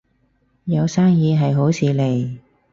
[0.63, 2.39] 有生意係好事嚟